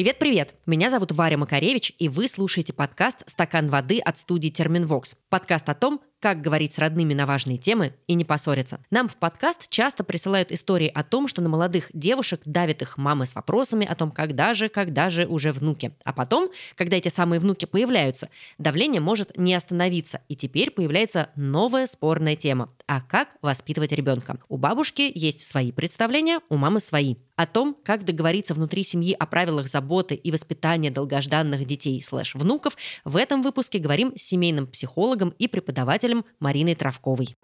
[0.00, 0.60] привет Привет-привет!
[0.64, 5.16] Меня зовут Варя Макаревич, и вы слушаете подкаст «Стакан воды» от студии «Терминвокс».
[5.28, 8.78] Подкаст о том, как говорить с родными на важные темы и не поссориться.
[8.90, 13.26] Нам в подкаст часто присылают истории о том, что на молодых девушек давят их мамы
[13.26, 15.92] с вопросами о том, когда же, когда же уже внуки.
[16.04, 21.86] А потом, когда эти самые внуки появляются, давление может не остановиться, и теперь появляется новая
[21.86, 22.70] спорная тема.
[22.86, 24.38] А как воспитывать ребенка?
[24.48, 27.16] У бабушки есть свои представления, у мамы свои.
[27.36, 33.16] О том, как договориться внутри семьи о правилах заботы и воспитания долгожданных детей слэш-внуков, в
[33.16, 37.36] этом выпуске говорим с семейным психологом и преподавателем Мариной Травковой.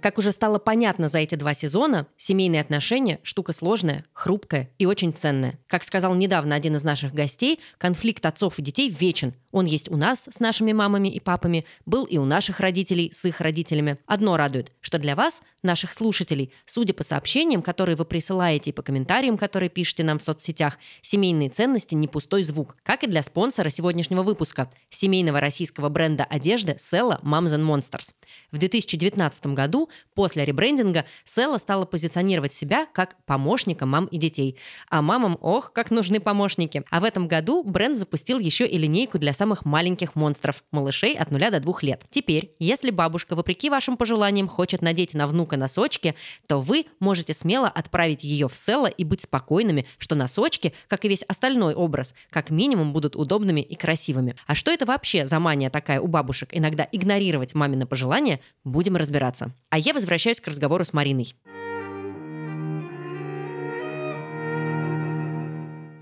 [0.00, 5.12] Как уже стало понятно за эти два сезона, семейные отношения– штука сложная, хрупкая и очень
[5.12, 5.58] ценная.
[5.66, 9.34] Как сказал недавно один из наших гостей, конфликт отцов и детей вечен.
[9.52, 13.24] Он есть у нас с нашими мамами и папами, был и у наших родителей с
[13.26, 13.98] их родителями.
[14.06, 18.82] Одно радует, что для вас, наших слушателей, судя по сообщениям, которые вы присылаете и по
[18.82, 22.76] комментариям, которые пишете нам в соцсетях, семейные ценности не пустой звук.
[22.84, 28.14] Как и для спонсора сегодняшнего выпуска– семейного российского бренда одежды Sella Moms and Monsters.
[28.50, 34.56] В 2019 году После ребрендинга Села стала позиционировать себя как помощника мам и детей.
[34.88, 36.84] А мамам, ох, как нужны помощники.
[36.90, 41.30] А в этом году бренд запустил еще и линейку для самых маленьких монстров, малышей от
[41.30, 42.04] 0 до 2 лет.
[42.10, 46.14] Теперь, если бабушка, вопреки вашим пожеланиям, хочет надеть на внука носочки,
[46.46, 51.08] то вы можете смело отправить ее в Села и быть спокойными, что носочки, как и
[51.08, 54.36] весь остальной образ, как минимум будут удобными и красивыми.
[54.46, 59.54] А что это вообще за мания такая у бабушек иногда игнорировать мамины пожелания, будем разбираться.
[59.68, 61.34] А я возвращаюсь к разговору с Мариной.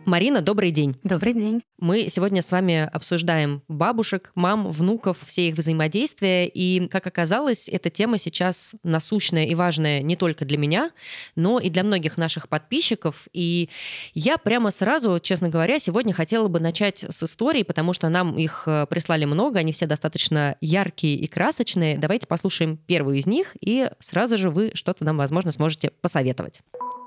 [0.09, 0.97] Марина, добрый день.
[1.05, 1.63] Добрый день.
[1.79, 6.49] Мы сегодня с вами обсуждаем бабушек, мам, внуков, все их взаимодействия.
[6.49, 10.93] И, как оказалось, эта тема сейчас насущная и важная не только для меня,
[11.37, 13.29] но и для многих наших подписчиков.
[13.35, 13.69] И
[14.15, 18.63] я прямо сразу, честно говоря, сегодня хотела бы начать с истории, потому что нам их
[18.67, 21.99] э, прислали много, они все достаточно яркие и красочные.
[21.99, 26.63] Давайте послушаем первую из них, и сразу же вы что-то нам, возможно, сможете посоветовать.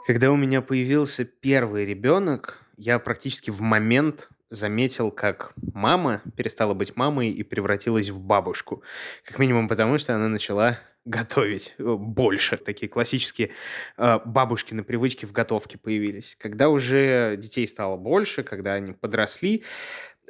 [0.06, 6.96] Когда у меня появился первый ребенок, я практически в момент заметил, как мама перестала быть
[6.96, 8.84] мамой и превратилась в бабушку.
[9.24, 12.58] Как минимум потому, что она начала готовить э, больше.
[12.58, 13.52] Такие классические
[13.98, 16.36] э, бабушкины привычки в готовке появились.
[16.40, 19.64] Когда уже детей стало больше, когда они подросли,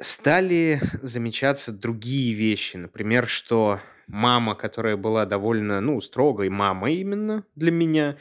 [0.00, 2.76] стали замечаться другие вещи.
[2.76, 8.16] Например, что мама, которая была довольно, ну, строгой мамой именно для меня,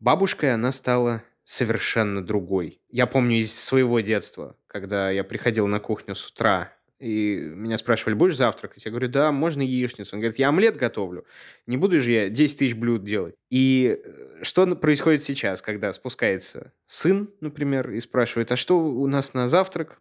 [0.00, 2.80] бабушкой она стала совершенно другой.
[2.90, 8.14] Я помню из своего детства, когда я приходил на кухню с утра, и меня спрашивали,
[8.14, 8.84] будешь завтракать?
[8.84, 10.14] Я говорю, да, можно яичницу.
[10.14, 11.24] Он говорит, я омлет готовлю.
[11.66, 13.34] Не буду же я 10 тысяч блюд делать.
[13.48, 19.34] И э, что происходит сейчас, когда спускается сын, например, и спрашивает, а что у нас
[19.34, 19.98] на завтрак?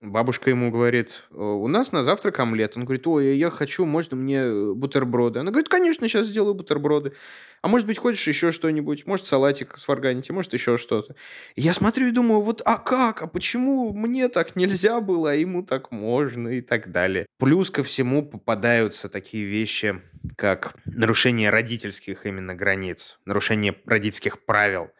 [0.00, 2.74] Бабушка ему говорит, у нас на завтрак омлет.
[2.74, 5.40] Он говорит, ой, я хочу, можно мне э, бутерброды?
[5.40, 7.12] Она говорит, конечно, сейчас сделаю бутерброды.
[7.60, 9.04] А может быть, хочешь еще что-нибудь?
[9.04, 11.16] Может, салатик сварганите, может, еще что-то.
[11.54, 13.20] Я смотрю и думаю, вот, а как?
[13.20, 17.26] А почему мне так нельзя было, а ему так можно и так далее.
[17.38, 20.00] Плюс ко всему попадаются такие вещи,
[20.36, 24.90] как нарушение родительских именно границ, нарушение родительских правил.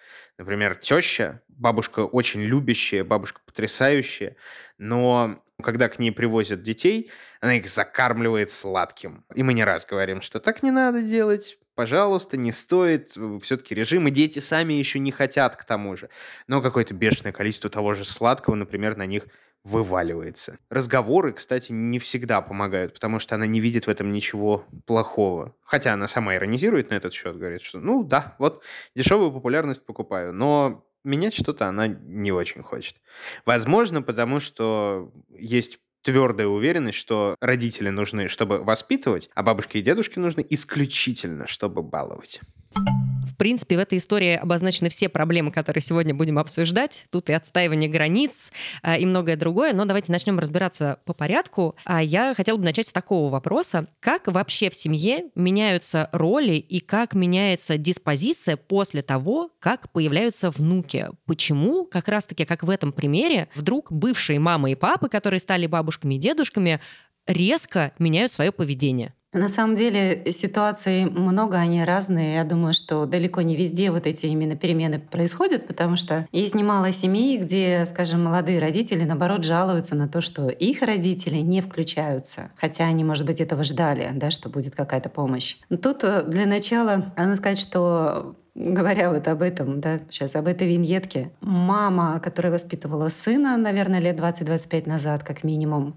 [0.40, 4.36] Например, теща, бабушка очень любящая, бабушка потрясающая,
[4.78, 7.10] но когда к ней привозят детей,
[7.42, 9.26] она их закармливает сладким.
[9.34, 13.10] И мы не раз говорим, что так не надо делать, пожалуйста, не стоит,
[13.42, 16.08] все-таки режим, и дети сами еще не хотят к тому же.
[16.46, 19.24] Но какое-то бешеное количество того же сладкого, например, на них
[19.64, 20.58] вываливается.
[20.70, 25.54] Разговоры, кстати, не всегда помогают, потому что она не видит в этом ничего плохого.
[25.62, 28.62] Хотя она сама иронизирует на этот счет, говорит, что ну да, вот
[28.94, 32.96] дешевую популярность покупаю, но менять что-то она не очень хочет.
[33.44, 40.18] Возможно, потому что есть твердая уверенность, что родители нужны, чтобы воспитывать, а бабушки и дедушки
[40.18, 42.40] нужны исключительно, чтобы баловать.
[42.74, 47.06] В принципе, в этой истории обозначены все проблемы, которые сегодня будем обсуждать.
[47.10, 48.52] Тут и отстаивание границ,
[48.82, 49.72] а, и многое другое.
[49.72, 51.74] Но давайте начнем разбираться по порядку.
[51.84, 53.86] А я хотела бы начать с такого вопроса.
[54.00, 61.08] Как вообще в семье меняются роли и как меняется диспозиция после того, как появляются внуки?
[61.24, 66.14] Почему, как раз-таки, как в этом примере, вдруг бывшие мамы и папы, которые стали бабушками
[66.14, 66.80] и дедушками,
[67.26, 69.14] резко меняют свое поведение?
[69.32, 72.34] На самом деле ситуаций много, они разные.
[72.34, 76.90] Я думаю, что далеко не везде вот эти именно перемены происходят, потому что есть немало
[76.90, 82.86] семей, где, скажем, молодые родители, наоборот, жалуются на то, что их родители не включаются, хотя
[82.86, 85.58] они, может быть, этого ждали, да, что будет какая-то помощь.
[85.68, 90.48] Но тут э, для начала надо сказать, что говоря вот об этом, да, сейчас об
[90.48, 95.96] этой виньетке, мама, которая воспитывала сына, наверное, лет 20-25 назад, как минимум,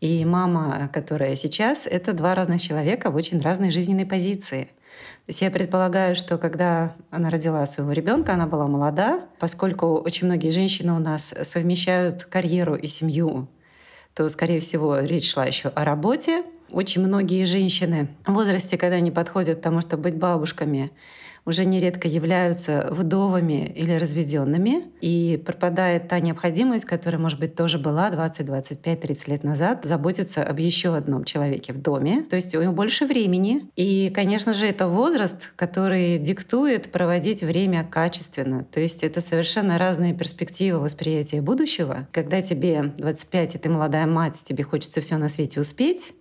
[0.00, 4.70] и мама, которая сейчас, это два разных человека в очень разной жизненной позиции.
[5.26, 10.26] То есть я предполагаю, что когда она родила своего ребенка, она была молода, поскольку очень
[10.26, 13.48] многие женщины у нас совмещают карьеру и семью,
[14.14, 16.42] то, скорее всего, речь шла еще о работе.
[16.70, 20.90] Очень многие женщины в возрасте, когда они подходят к тому, чтобы быть бабушками,
[21.46, 28.10] уже нередко являются вдовами или разведенными, и пропадает та необходимость, которая, может быть, тоже была
[28.10, 32.22] 20, 25, 30 лет назад, заботиться об еще одном человеке в доме.
[32.28, 33.70] То есть у него больше времени.
[33.76, 38.64] И, конечно же, это возраст, который диктует проводить время качественно.
[38.64, 42.08] То есть это совершенно разные перспективы восприятия будущего.
[42.12, 46.12] Когда тебе 25, и ты молодая мать, тебе хочется все на свете успеть,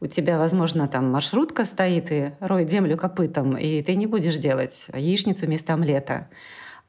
[0.00, 4.86] у тебя, возможно, там маршрутка стоит и роет землю копытом, и ты не будешь делать
[4.94, 6.28] яичницу вместо омлета.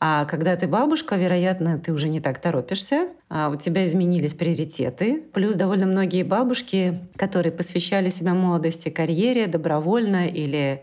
[0.03, 5.21] А когда ты бабушка, вероятно, ты уже не так торопишься, а у тебя изменились приоритеты.
[5.31, 10.81] Плюс довольно многие бабушки, которые посвящали себя молодости, карьере добровольно или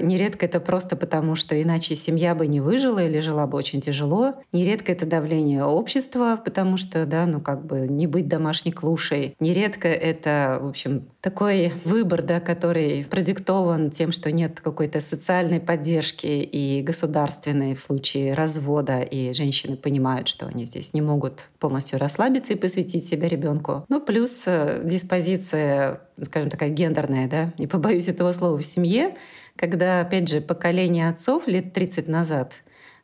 [0.00, 4.34] нередко это просто потому, что иначе семья бы не выжила или жила бы очень тяжело.
[4.52, 9.36] Нередко это давление общества, потому что, да, ну как бы не быть домашней клушей.
[9.40, 16.26] Нередко это, в общем, такой выбор, да, который продиктован тем, что нет какой-то социальной поддержки
[16.26, 22.52] и государственной в случае развода, и женщины понимают, что они здесь не могут полностью расслабиться
[22.52, 23.84] и посвятить себя ребенку.
[23.88, 29.14] Ну, плюс э, диспозиция, скажем, такая гендерная, да, не побоюсь этого слова, в семье,
[29.56, 32.54] когда, опять же, поколение отцов лет 30 назад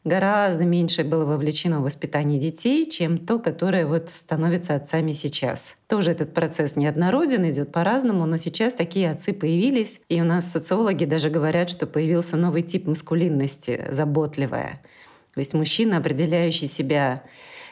[0.04, 5.76] гораздо меньше было вовлечено в воспитание детей, чем то, которое вот становится отцами сейчас.
[5.88, 11.04] Тоже этот процесс неоднороден, идет по-разному, но сейчас такие отцы появились, и у нас социологи
[11.04, 14.80] даже говорят, что появился новый тип маскулинности, заботливая.
[15.34, 17.22] То есть мужчина, определяющий себя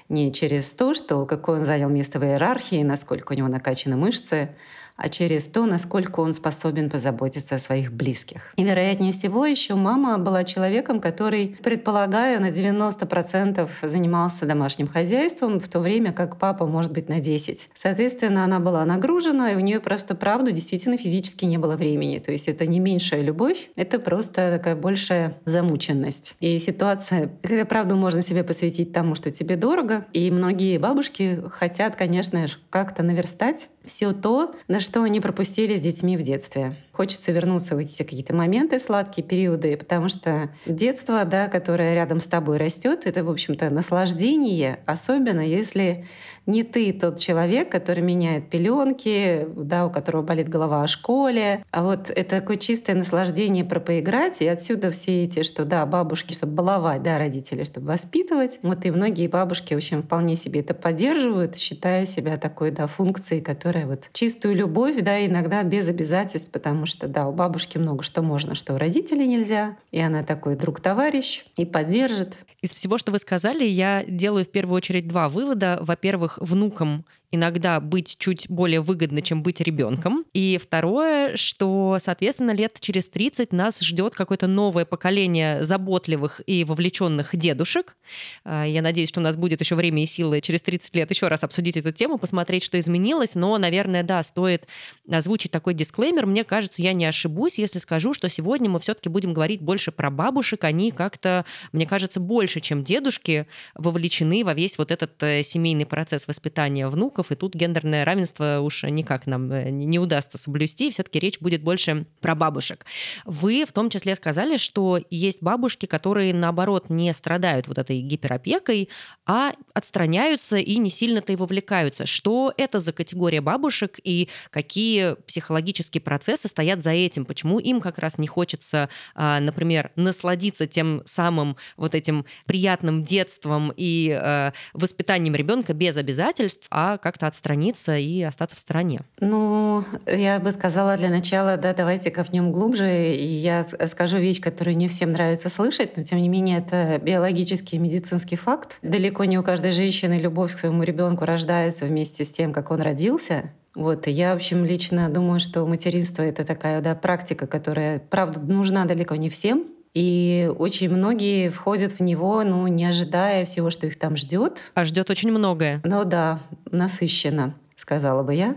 [0.08, 4.50] не через то, что какое он занял место в иерархии, насколько у него накачаны мышцы,
[4.98, 8.52] а через то, насколько он способен позаботиться о своих близких.
[8.56, 15.68] И, вероятнее всего, еще мама была человеком, который, предполагаю, на 90% занимался домашним хозяйством, в
[15.68, 17.60] то время как папа, может быть, на 10%.
[17.74, 22.18] Соответственно, она была нагружена, и у нее просто, правду, действительно физически не было времени.
[22.18, 26.34] То есть это не меньшая любовь, это просто такая большая замученность.
[26.40, 30.06] И ситуация, когда, правду, можно себе посвятить тому, что тебе дорого.
[30.12, 36.16] И многие бабушки хотят, конечно, как-то наверстать все то, на что они пропустили с детьми
[36.16, 36.76] в детстве.
[36.98, 42.26] Хочется вернуться в эти какие-то моменты, сладкие периоды, потому что детство, да, которое рядом с
[42.26, 46.06] тобой растет, это, в общем-то, наслаждение, особенно если
[46.48, 51.62] не ты тот человек, который меняет пеленки, да, у которого болит голова о школе.
[51.70, 56.32] А вот это такое чистое наслаждение про поиграть, и отсюда все эти, что да, бабушки,
[56.32, 58.58] чтобы баловать, да, родители, чтобы воспитывать.
[58.62, 63.42] Вот и многие бабушки, в общем, вполне себе это поддерживают, считая себя такой, да, функцией,
[63.42, 68.22] которая вот чистую любовь, да, иногда без обязательств, потому что, да, у бабушки много что
[68.22, 72.44] можно, что у родителей нельзя, и она такой друг-товарищ и поддержит.
[72.60, 75.78] Из всего, что вы сказали, я делаю в первую очередь два вывода.
[75.80, 80.24] Во-первых, внукам иногда быть чуть более выгодно, чем быть ребенком.
[80.32, 87.36] И второе, что, соответственно, лет через 30 нас ждет какое-то новое поколение заботливых и вовлеченных
[87.36, 87.96] дедушек.
[88.44, 91.28] А, я надеюсь, что у нас будет еще время и силы через 30 лет еще
[91.28, 93.34] раз обсудить эту тему, посмотреть, что изменилось.
[93.34, 94.66] Но, наверное, да, стоит
[95.10, 96.24] озвучить такой дисклеймер.
[96.24, 100.10] Мне кажется, я не ошибусь, если скажу, что сегодня мы все-таки будем говорить больше про
[100.10, 100.64] бабушек.
[100.64, 106.26] Они как-то, мне кажется, больше, чем дедушки, вовлечены во весь вот этот э, семейный процесс
[106.26, 111.18] воспитания внук внуков, и тут гендерное равенство уж никак нам э, не удастся соблюсти, все-таки
[111.18, 112.86] речь будет больше про бабушек.
[113.24, 118.88] Вы в том числе сказали, что есть бабушки, которые, наоборот, не страдают вот этой гиперопекой,
[119.26, 122.06] а отстраняются и не сильно-то и вовлекаются.
[122.06, 127.24] Что это за категория бабушек и какие психологические процессы стоят за этим?
[127.24, 133.72] Почему им как раз не хочется, а, например, насладиться тем самым вот этим приятным детством
[133.76, 139.00] и э, воспитанием ребенка без обязательств, а как-то отстраниться и остаться в стороне?
[139.18, 144.76] Ну, я бы сказала для начала, да, давайте копнем глубже, и я скажу вещь, которую
[144.76, 148.78] не всем нравится слышать, но тем не менее это биологический и медицинский факт.
[148.82, 152.82] Далеко не у каждой женщины любовь к своему ребенку рождается вместе с тем, как он
[152.82, 153.52] родился.
[153.74, 158.84] Вот, я, в общем, лично думаю, что материнство— это такая да, практика, которая, правда, нужна
[158.84, 159.64] далеко не всем,
[159.94, 164.72] и очень многие входят в него, ну, не ожидая всего, что их там ждет.
[164.74, 165.80] А ждет очень многое.
[165.84, 166.40] Ну да,
[166.70, 168.56] насыщенно, сказала бы я.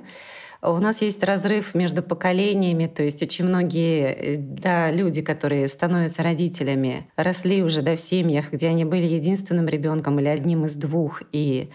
[0.63, 7.07] У нас есть разрыв между поколениями, то есть очень многие да, люди, которые становятся родителями,
[7.15, 11.71] росли уже да, в семьях, где они были единственным ребенком или одним из двух, и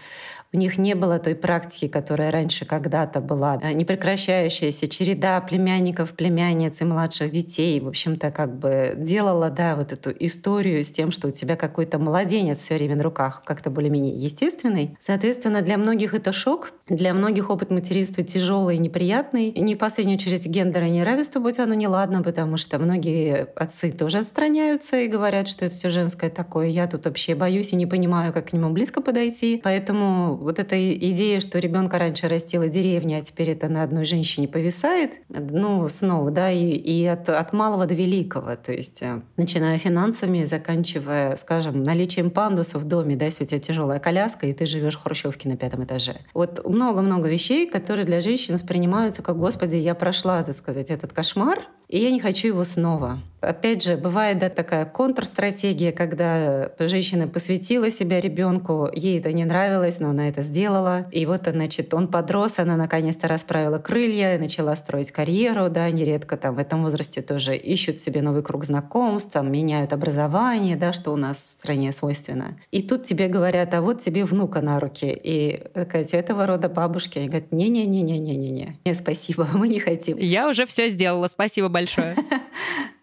[0.53, 6.85] у них не было той практики, которая раньше когда-то была, непрекращающаяся череда племянников, племянниц и
[6.85, 7.79] младших детей.
[7.79, 11.99] В общем-то, как бы делала, да, вот эту историю с тем, что у тебя какой-то
[11.99, 14.97] младенец все время на руках, как-то более-менее естественный.
[14.99, 19.49] Соответственно, для многих это шок, для многих опыт материнства тяжелый и неприятный.
[19.49, 24.19] И не в последнюю очередь гендера неравенство, будь оно неладно, потому что многие отцы тоже
[24.19, 26.67] отстраняются и говорят, что это все женское такое.
[26.67, 29.61] Я тут вообще боюсь и не понимаю, как к нему близко подойти.
[29.63, 34.47] Поэтому вот эта идея, что ребенка раньше растила деревня, а теперь это на одной женщине
[34.47, 39.77] повисает, ну, снова, да, и, и от, от малого до великого, то есть э, начиная
[39.77, 44.65] финансами, заканчивая, скажем, наличием пандуса в доме, да, если у тебя тяжелая коляска, и ты
[44.65, 46.17] живешь в хрущевке на пятом этаже.
[46.33, 51.67] Вот много-много вещей, которые для женщин воспринимаются как, господи, я прошла, так сказать, этот кошмар,
[51.87, 53.19] и я не хочу его снова.
[53.39, 59.99] Опять же, бывает да, такая контрстратегия, когда женщина посвятила себя ребенку, ей это не нравилось,
[59.99, 61.05] но она это сделала.
[61.11, 66.55] И вот, значит, он подрос, она наконец-то расправила крылья, начала строить карьеру, да, нередко там
[66.55, 71.15] в этом возрасте тоже ищут себе новый круг знакомств, там, меняют образование, да, что у
[71.15, 72.57] нас в стране свойственно.
[72.71, 75.07] И тут тебе говорят, а вот тебе внука на руки.
[75.23, 80.17] И такая, этого рода бабушки, они говорят, не-не-не-не-не-не, не, спасибо, мы не хотим.
[80.17, 82.15] Я уже все сделала, спасибо большое.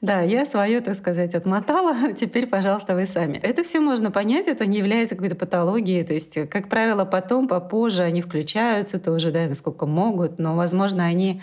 [0.01, 2.13] Да, я свое, так сказать, отмотала.
[2.21, 3.39] Теперь, пожалуйста, вы сами.
[3.39, 6.05] Это все можно понять, это не является какой-то патологией.
[6.05, 11.41] То есть, как правило, потом, попозже они включаются тоже, да, насколько могут, но, возможно, они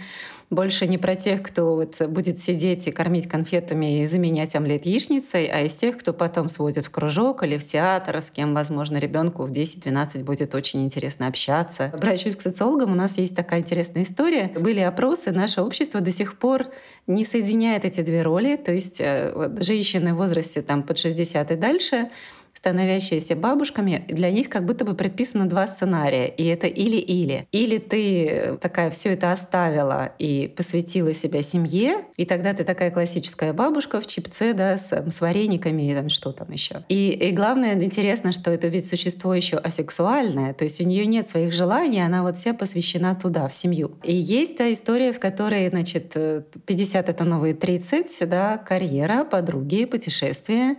[0.52, 5.46] больше не про тех, кто вот будет сидеть и кормить конфетами и заменять омлет яичницей,
[5.46, 9.44] а из тех, кто потом сводит в кружок или в театр, с кем, возможно, ребенку
[9.44, 11.86] в 10-12 будет очень интересно общаться.
[11.94, 14.52] Обращаюсь к социологам, у нас есть такая интересная история.
[14.60, 16.68] Были опросы, наше общество до сих пор
[17.08, 21.50] не соединяет эти две роли, то есть э, вот, женщины в возрасте там, под 60
[21.50, 22.10] и дальше—
[22.62, 26.28] становящиеся бабушками, для них как будто бы предписано два сценария.
[26.28, 27.48] И это или-или.
[27.52, 33.52] Или ты такая все это оставила и посвятила себя семье, и тогда ты такая классическая
[33.54, 36.84] бабушка в чипце, да, с, с варениками и там что там еще.
[36.88, 41.28] И, и главное, интересно, что это ведь существо еще асексуальное, то есть у нее нет
[41.28, 43.98] своих желаний, она вот вся посвящена туда, в семью.
[44.04, 46.16] И есть та история, в которой, значит,
[46.68, 50.76] 50— это новые 30, да, карьера, подруги, путешествия,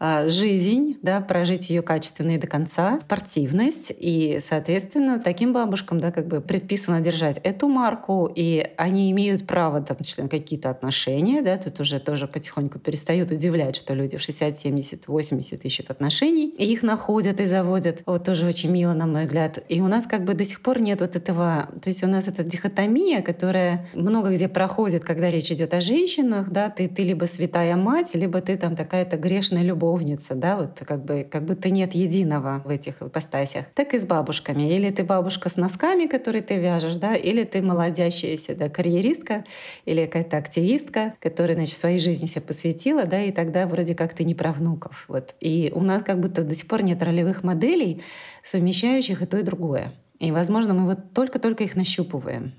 [0.00, 3.92] жизнь, да, прожить ее качественно и до конца, спортивность.
[3.98, 9.80] И, соответственно, таким бабушкам да, как бы предписано держать эту марку, и они имеют право
[9.80, 11.42] там, на какие-то отношения.
[11.42, 16.54] Да, тут уже тоже потихоньку перестают удивлять, что люди в 60, 70, 80 ищут отношений,
[16.56, 18.02] и их находят и заводят.
[18.06, 19.58] Вот тоже очень мило, на мой взгляд.
[19.68, 21.68] И у нас как бы до сих пор нет вот этого...
[21.82, 26.50] То есть у нас эта дихотомия, которая много где проходит, когда речь идет о женщинах,
[26.50, 30.80] да, ты, ты либо святая мать, либо ты там такая-то грешная любовь любовница, да, вот
[30.86, 33.66] как бы как будто нет единого в этих ипостасях.
[33.74, 34.74] Так и с бабушками.
[34.74, 39.44] Или ты бабушка с носками, которые ты вяжешь, да, или ты молодящаяся, да, карьеристка,
[39.86, 44.24] или какая-то активистка, которая, значит, своей жизни себя посвятила, да, и тогда вроде как ты
[44.24, 45.04] не про внуков.
[45.08, 45.34] Вот.
[45.40, 48.02] И у нас как будто до сих пор нет ролевых моделей,
[48.44, 49.92] совмещающих и то, и другое.
[50.18, 52.52] И, возможно, мы вот только-только их нащупываем.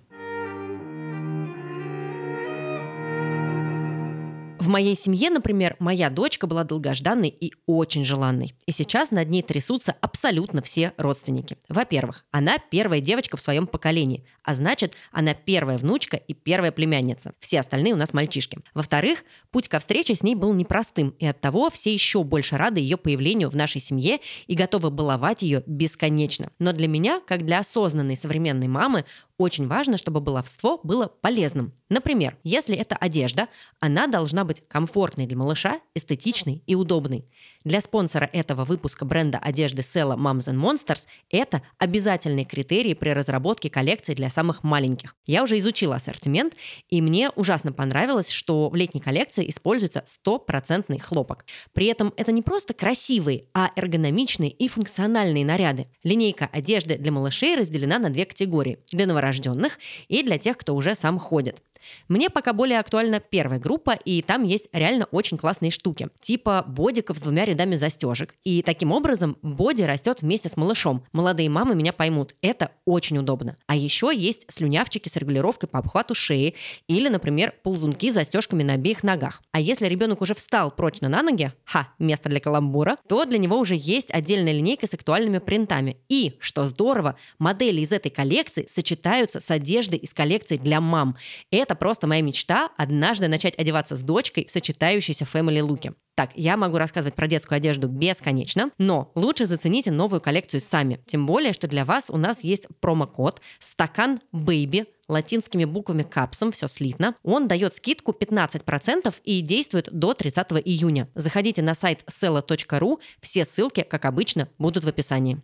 [4.70, 8.56] Моей семье, например, моя дочка была долгожданной и очень желанной.
[8.66, 11.58] И сейчас над ней трясутся абсолютно все родственники.
[11.68, 17.34] Во-первых, она первая девочка в своем поколении, а значит, она первая внучка и первая племянница.
[17.40, 18.60] Все остальные у нас мальчишки.
[18.74, 22.80] Во-вторых, путь ко встрече с ней был непростым, и от того все еще больше рады
[22.80, 26.52] ее появлению в нашей семье и готовы баловать ее бесконечно.
[26.60, 29.06] Но для меня, как для осознанной современной мамы,
[29.40, 31.74] очень важно, чтобы баловство было полезным.
[31.88, 33.48] Например, если это одежда,
[33.80, 37.26] она должна быть комфортной для малыша, эстетичной и удобной.
[37.66, 43.70] Для спонсора этого выпуска бренда одежды Sella Moms and Monsters это обязательные критерии при разработке
[43.70, 45.16] коллекции для самых маленьких.
[45.26, 46.54] Я уже изучила ассортимент,
[46.88, 51.46] и мне ужасно понравилось, что в летней коллекции используется стопроцентный хлопок.
[51.74, 55.88] При этом это не просто красивые, а эргономичные и функциональные наряды.
[56.04, 60.96] Линейка одежды для малышей разделена на две категории– для новорожденных и для тех, кто уже
[60.96, 61.62] сам ходит.
[62.08, 67.18] Мне пока более актуальна первая группа, и там есть реально очень классные штуки, типа бодиков
[67.18, 68.36] с двумя рядами застежек.
[68.44, 71.04] И таким образом боди растет вместе с малышом.
[71.12, 73.58] Молодые мамы меня поймут, это очень удобно.
[73.68, 76.56] А еще есть слюнявчики с регулировкой по обхвату шеи
[76.88, 79.42] или, например, ползунки с застежками на обеих ногах.
[79.52, 83.58] А если ребенок уже встал прочно на ноги, ха, место для каламбура, то для него
[83.58, 85.98] уже есть отдельная линейка с актуальными принтами.
[86.10, 91.16] И, что здорово, модели из этой коллекции сочетаются с одеждой из коллекции для мам.
[91.52, 95.94] Это просто моя мечта однажды начать одеваться с дочкой в сочетающейся family луке.
[96.16, 101.00] Так, я могу рассказывать про детскую одежду бесконечно, но лучше зацените новую коллекцию сами.
[101.06, 106.68] Тем более, что для вас у нас есть промокод «Стакан Baby» латинскими буквами капсом, все
[106.68, 107.16] слитно.
[107.24, 111.10] Он дает скидку 15% и действует до 30 июня.
[111.16, 115.42] Заходите на сайт sella.ru, все ссылки, как обычно, будут в описании.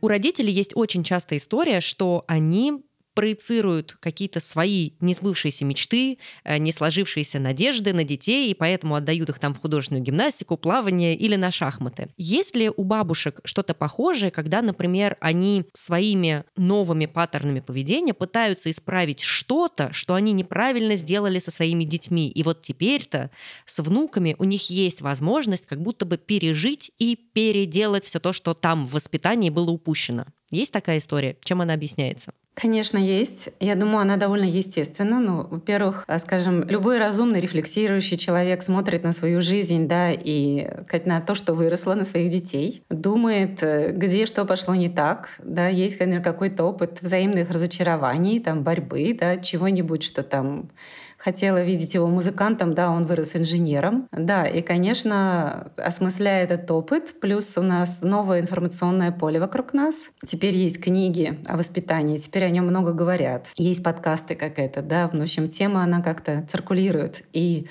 [0.00, 2.82] У родителей есть очень частая история, что они
[3.14, 9.38] проецируют какие-то свои несбывшиеся мечты, э, не сложившиеся надежды на детей, и поэтому отдают их
[9.38, 12.08] там в художественную гимнастику, плавание или на шахматы.
[12.16, 19.20] Есть ли у бабушек что-то похожее, когда, например, они своими новыми паттернами поведения пытаются исправить
[19.20, 23.30] что-то, что они неправильно сделали со своими детьми, и вот теперь-то
[23.66, 28.54] с внуками у них есть возможность как будто бы пережить и переделать все то, что
[28.54, 30.26] там в воспитании было упущено.
[30.50, 31.36] Есть такая история?
[31.44, 32.32] Чем она объясняется?
[32.54, 33.48] Конечно, есть.
[33.60, 35.18] Я думаю, она довольно естественна.
[35.20, 40.66] Ну, во-первых, а, скажем, любой разумный, рефлексирующий человек смотрит на свою жизнь, да, и
[41.06, 45.68] на то, что выросло, на своих детей, думает, э, где что пошло не так, да,
[45.68, 50.70] есть, конечно, какой-то опыт взаимных разочарований, там, борьбы, да, чего-нибудь, что там
[51.20, 54.08] хотела видеть его музыкантом, да, он вырос инженером.
[54.10, 60.10] Да, и, конечно, осмысляя этот опыт, плюс у нас новое информационное поле вокруг нас.
[60.26, 63.48] Теперь есть книги о воспитании, теперь о нем много говорят.
[63.56, 67.22] Есть подкасты как это, да, в общем, тема, она как-то циркулирует.
[67.32, 67.66] И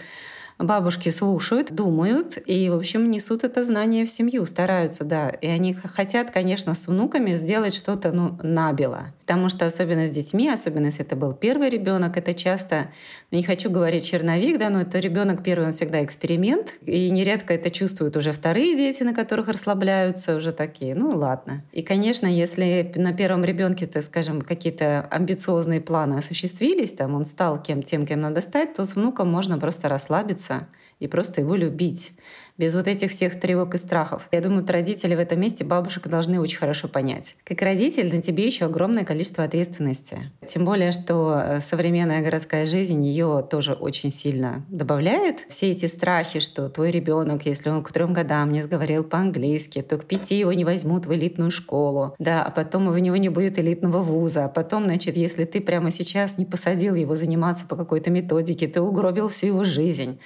[0.59, 5.29] бабушки слушают, думают и, в общем, несут это знание в семью, стараются, да.
[5.29, 9.13] И они хотят, конечно, с внуками сделать что-то, ну, набело.
[9.21, 12.89] Потому что особенно с детьми, особенно если это был первый ребенок, это часто,
[13.31, 16.77] ну, не хочу говорить черновик, да, но это ребенок первый, он всегда эксперимент.
[16.85, 21.63] И нередко это чувствуют уже вторые дети, на которых расслабляются уже такие, ну, ладно.
[21.71, 27.61] И, конечно, если на первом ребенке, так скажем, какие-то амбициозные планы осуществились, там он стал
[27.61, 30.67] кем, тем, кем надо стать, то с внуком можно просто расслабиться нравится
[30.99, 32.11] и просто его любить
[32.59, 34.27] без вот этих всех тревог и страхов.
[34.33, 37.35] Я думаю, родители в этом месте бабушек должны очень хорошо понять.
[37.45, 40.29] Как родитель на тебе еще огромное количество ответственности.
[40.45, 45.45] Тем более, что э, современная городская жизнь ее тоже очень сильно добавляет.
[45.47, 49.95] Все эти страхи, что твой ребенок, если он к трем годам не сговорил по-английски, то
[49.95, 53.57] к пяти его не возьмут в элитную школу, да, а потом у него не будет
[53.57, 58.11] элитного вуза, а потом, значит, если ты прямо сейчас не посадил его заниматься по какой-то
[58.11, 60.19] методике, ты угробил всю его жизнь.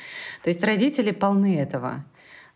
[0.44, 2.06] То есть родители полны этого.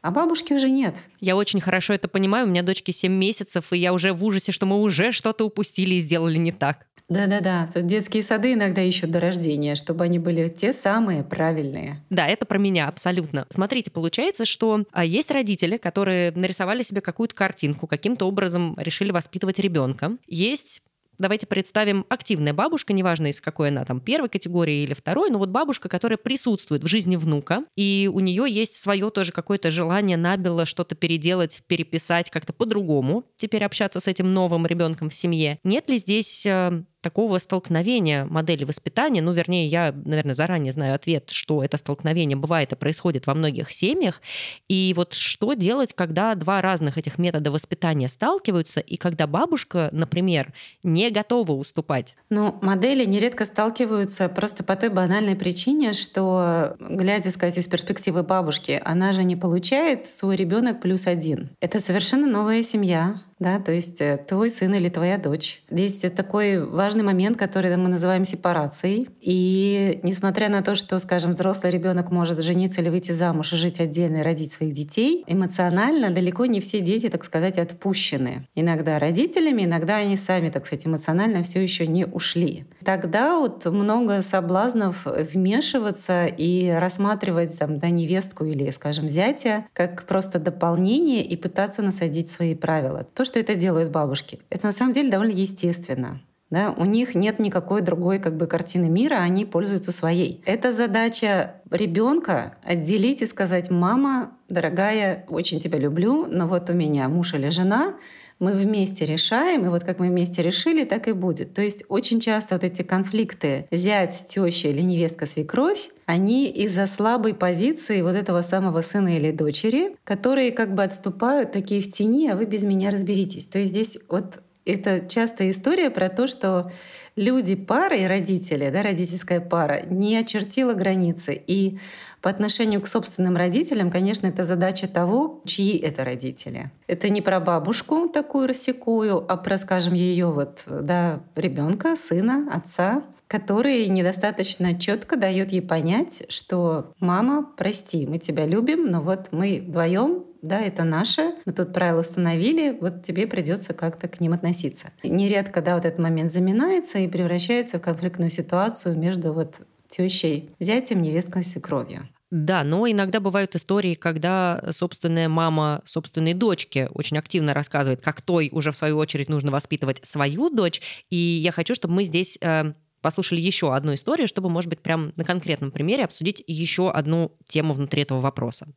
[0.01, 0.95] А бабушки уже нет.
[1.19, 2.45] Я очень хорошо это понимаю.
[2.45, 5.95] У меня дочке 7 месяцев, и я уже в ужасе, что мы уже что-то упустили
[5.95, 6.85] и сделали не так.
[7.09, 7.67] Да-да-да.
[7.73, 12.03] Детские сады иногда ищут до рождения, чтобы они были те самые правильные.
[12.09, 13.47] Да, это про меня абсолютно.
[13.49, 19.57] Смотрите, получается, что а, есть родители, которые нарисовали себе какую-то картинку, каким-то образом решили воспитывать
[19.59, 20.17] ребенка.
[20.27, 20.81] Есть
[21.19, 25.49] Давайте представим активная бабушка, неважно из какой она там первой категории или второй, но вот
[25.49, 30.65] бабушка, которая присутствует в жизни внука, и у нее есть свое тоже какое-то желание набело
[30.65, 35.59] что-то переделать, переписать как-то по-другому, теперь общаться с этим новым ребенком в семье.
[35.63, 41.29] Нет ли здесь э, такого столкновения модели воспитания, ну, вернее, я, наверное, заранее знаю ответ,
[41.29, 44.21] что это столкновение бывает и происходит во многих семьях.
[44.67, 50.51] И вот что делать, когда два разных этих метода воспитания сталкиваются, и когда бабушка, например,
[50.83, 52.13] не готова уступать?
[52.29, 58.81] Ну, модели нередко сталкиваются просто по той банальной причине, что, глядя, сказать, из перспективы бабушки,
[58.83, 61.51] она же не получает свой ребенок плюс один.
[61.61, 65.61] Это совершенно новая семья, да, то есть э, твой сын или твоя дочь.
[65.69, 69.09] Здесь такой важный момент, который мы называем сепарацией.
[69.21, 73.79] И несмотря на то, что, скажем, взрослый ребенок может жениться или выйти замуж и жить
[73.79, 78.47] отдельно и родить своих детей, эмоционально далеко не все дети, так сказать, отпущены.
[78.55, 82.65] Иногда родителями, иногда они сами, так сказать, эмоционально все еще не ушли.
[82.83, 90.39] Тогда вот много соблазнов вмешиваться и рассматривать там, да, невестку или, скажем, зятя как просто
[90.39, 93.05] дополнение и пытаться насадить свои правила.
[93.13, 94.39] То, что это делают бабушки.
[94.49, 96.21] Это на самом деле довольно естественно.
[96.49, 100.41] Да, у них нет никакой другой как бы картины мира, они пользуются своей.
[100.45, 107.09] Это задача ребенка отделить и сказать, мама, дорогая, очень тебя люблю, но вот у меня
[107.09, 107.95] муж или жена,
[108.39, 111.53] мы вместе решаем, и вот как мы вместе решили, так и будет.
[111.53, 117.33] То есть очень часто вот эти конфликты зять, теща или невестка, свекровь, они из-за слабой
[117.33, 122.35] позиции вот этого самого сына или дочери, которые как бы отступают такие в тени, а
[122.35, 123.47] вы без меня разберитесь.
[123.47, 126.71] То есть здесь вот это частая история про то, что
[127.15, 131.41] люди пары и родители, да, родительская пара, не очертила границы.
[131.47, 131.79] И
[132.21, 136.71] по отношению к собственным родителям, конечно, это задача того, чьи это родители.
[136.87, 143.03] Это не про бабушку такую рассекую, а про, скажем, ее вот, да, ребенка, сына, отца,
[143.27, 149.63] который недостаточно четко дает ей понять, что мама, прости, мы тебя любим, но вот мы
[149.65, 154.91] вдвоем да, это наше, мы тут правила установили, вот тебе придется как-то к ним относиться.
[155.03, 161.01] Нередко, да, вот этот момент заминается и превращается в конфликтную ситуацию между вот тещей, зятем,
[161.01, 162.07] невесткой, свекровью.
[162.29, 168.49] Да, но иногда бывают истории, когда собственная мама собственной дочке очень активно рассказывает, как той
[168.51, 170.81] уже в свою очередь нужно воспитывать свою дочь.
[171.09, 175.13] И я хочу, чтобы мы здесь э, послушали еще одну историю, чтобы, может быть, прям
[175.15, 178.67] на конкретном примере обсудить еще одну тему внутри этого вопроса.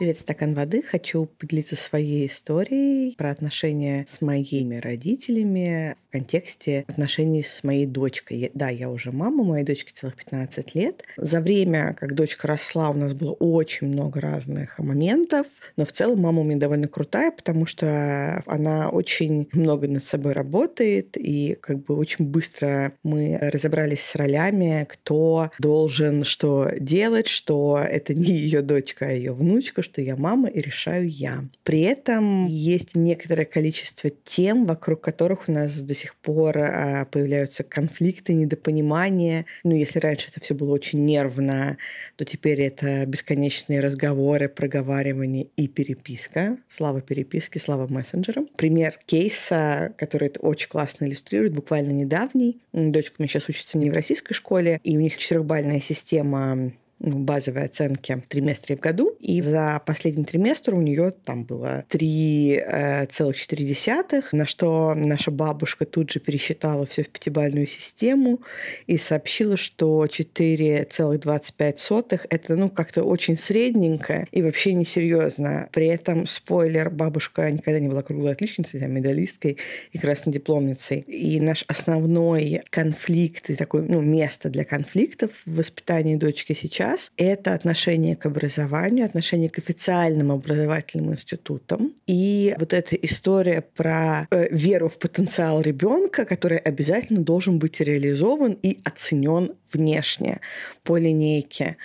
[0.00, 0.80] Привет, стакан воды.
[0.80, 8.50] Хочу поделиться своей историей про отношения с моими родителями в контексте отношений с моей дочкой.
[8.54, 11.02] Да, я уже мама, моей дочке целых 15 лет.
[11.18, 16.20] За время, как дочка росла, у нас было очень много разных моментов, но в целом
[16.20, 21.84] мама у меня довольно крутая, потому что она очень много над собой работает, и как
[21.84, 28.62] бы очень быстро мы разобрались с ролями, кто должен что делать, что это не ее
[28.62, 31.44] дочка, а ее внучка, что я мама и решаю я.
[31.64, 37.64] При этом есть некоторое количество тем, вокруг которых у нас до сих пор а, появляются
[37.64, 39.46] конфликты, недопонимания.
[39.64, 41.76] Ну, если раньше это все было очень нервно,
[42.16, 46.58] то теперь это бесконечные разговоры, проговаривание и переписка.
[46.68, 48.48] Слава переписке, слава мессенджерам.
[48.56, 52.60] Пример кейса, который это очень классно иллюстрирует, буквально недавний.
[52.72, 57.18] Дочка у меня сейчас учится не в российской школе, и у них четырехбальная система ну,
[57.18, 59.16] базовые оценки триместре в году.
[59.20, 66.10] И за последний триместр у нее там было 3,4, э, на что наша бабушка тут
[66.10, 68.40] же пересчитала все в пятибальную систему
[68.86, 75.70] и сообщила, что 4,25 это ну как-то очень средненько и вообще несерьезно.
[75.72, 79.56] При этом, спойлер, бабушка никогда не была круглой отличницей, а медалисткой
[79.92, 80.98] и красной дипломницей.
[81.00, 87.12] И наш основной конфликт и такое ну, место для конфликтов в воспитании дочки сейчас сейчас,
[87.16, 91.94] это отношение к образованию, отношение к официальным образовательным институтам.
[92.06, 98.52] И вот эта история про э, веру в потенциал ребенка, который обязательно должен быть реализован
[98.62, 100.40] и оценен внешне
[100.82, 101.76] по линейке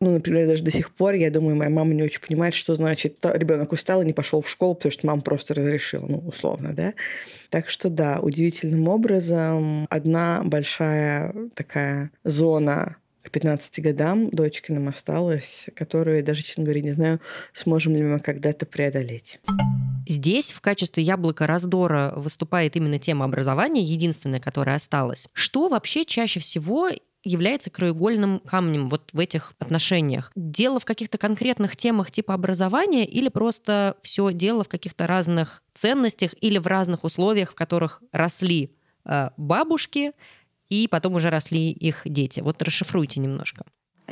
[0.00, 3.18] ну, например, даже до сих пор, я думаю, моя мама не очень понимает, что значит
[3.24, 6.94] ребенок устал и не пошел в школу, потому что мама просто разрешила, ну, условно, да.
[7.50, 16.22] Так что да, удивительным образом одна большая такая зона к 15 годам дочкиным осталось, которую
[16.24, 17.20] даже, честно говоря, не знаю,
[17.52, 19.40] сможем ли мы когда-то преодолеть.
[20.06, 25.28] Здесь в качестве яблока раздора выступает именно тема образования, единственная, которая осталась.
[25.34, 26.88] Что вообще чаще всего
[27.24, 30.32] является краеугольным камнем вот в этих отношениях?
[30.34, 36.30] Дело в каких-то конкретных темах типа образования или просто все дело в каких-то разных ценностях
[36.40, 40.12] или в разных условиях, в которых росли э, бабушки,
[40.70, 42.40] и потом уже росли их дети.
[42.40, 43.64] Вот расшифруйте немножко.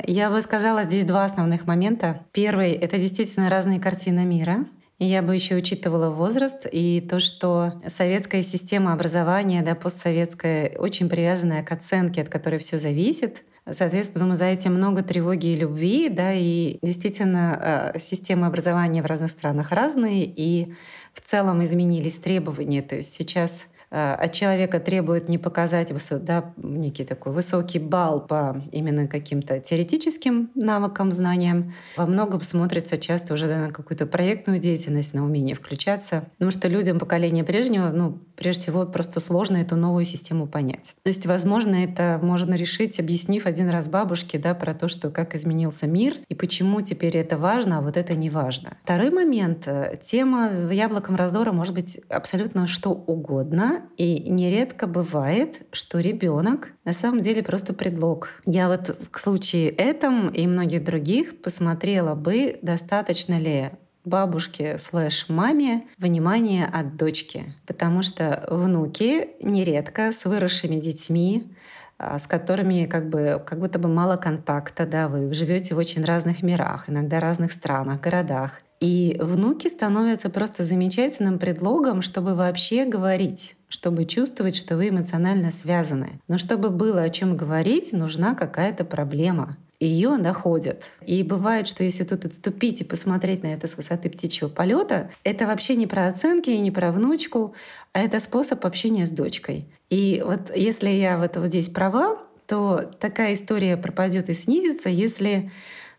[0.05, 2.25] Я бы сказала здесь два основных момента.
[2.31, 4.65] Первый— это действительно разные картины мира.
[4.99, 11.07] И я бы еще учитывала возраст и то, что советская система образования, да, постсоветская, очень
[11.07, 13.43] привязанная к оценке, от которой все зависит.
[13.69, 19.05] Соответственно, думаю, за этим много тревоги и любви, да, и действительно э, системы образования в
[19.05, 20.73] разных странах разные, и
[21.13, 22.81] в целом изменились требования.
[22.81, 25.91] То есть сейчас от человека требует не показать
[26.23, 31.73] да, некий такой высокий балл по именно каким-то теоретическим навыкам, знаниям.
[31.95, 36.29] Во многом смотрится часто уже на какую-то проектную деятельность, на умение включаться.
[36.33, 40.95] Потому что людям поколения прежнего, ну, прежде всего, просто сложно эту новую систему понять.
[41.03, 45.35] То есть, возможно, это можно решить, объяснив один раз бабушке да, про то, что как
[45.35, 48.77] изменился мир и почему теперь это важно, а вот это не важно.
[48.83, 49.67] Второй момент.
[49.67, 56.93] Э, тема яблоком раздора может быть абсолютно что угодно, и нередко бывает, что ребенок на
[56.93, 58.29] самом деле просто предлог.
[58.45, 63.71] Я вот в случае этом и многих других посмотрела бы, достаточно ли
[64.07, 67.53] бабушке слэш маме внимание от дочки.
[67.65, 71.53] Потому что внуки нередко с выросшими детьми
[71.99, 76.05] а, с которыми как бы как будто бы мало контакта, да, вы живете в очень
[76.05, 78.61] разных мирах, иногда разных странах, городах.
[78.79, 86.19] И внуки становятся просто замечательным предлогом, чтобы вообще говорить чтобы чувствовать, что вы эмоционально связаны.
[86.27, 90.85] Но чтобы было о чем говорить, нужна какая-то проблема ее находят.
[91.05, 95.45] И бывает, что если тут отступить и посмотреть на это с высоты птичьего полета, это
[95.45, 97.53] вообще не про оценки и не про внучку,
[97.93, 99.67] а это способ общения с дочкой.
[99.89, 105.51] И вот если я вот, здесь права, то такая история пропадет и снизится, если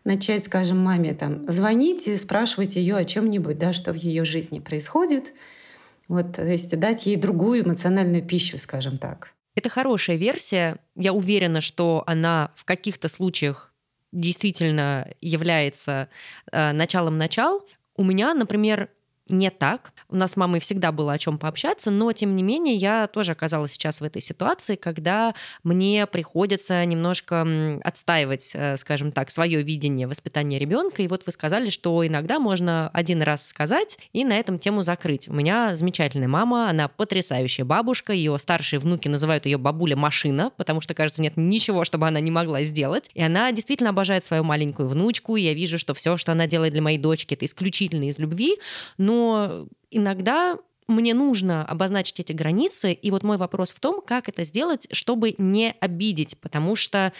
[0.03, 4.59] начать, скажем, маме там звонить и спрашивать ее о чем-нибудь, да, что в ее жизни
[4.59, 5.33] происходит,
[6.09, 9.33] вот, то есть дать ей другую эмоциональную пищу, скажем так.
[9.55, 10.77] Это хорошая версия.
[10.95, 13.73] Я уверена, что она в каких-то случаях
[14.11, 16.09] действительно является
[16.51, 17.65] э, началом начал.
[17.95, 18.89] У меня, например,
[19.29, 19.93] не так.
[20.09, 23.31] У нас с мамой всегда было о чем пообщаться, но тем не менее я тоже
[23.33, 30.07] оказалась сейчас в этой ситуации, когда мне приходится немножко отстаивать, э, скажем так, свое видение
[30.07, 31.01] воспитания ребенка.
[31.01, 35.27] И вот вы сказали, что иногда можно один раз сказать и на этом тему закрыть.
[35.27, 40.81] У меня замечательная мама, она потрясающая бабушка, ее старшие внуки называют ее бабуля машина, потому
[40.81, 43.09] что, кажется, нет ничего, чтобы она не могла сделать.
[43.13, 46.73] И она действительно обожает свою маленькую внучку, и я вижу, что все, что она делает
[46.73, 48.57] для моей дочки, это исключительно из любви.
[48.97, 54.29] Но но иногда мне нужно обозначить эти границы, и вот мой вопрос в том, как
[54.29, 57.11] это сделать, чтобы не обидеть, потому что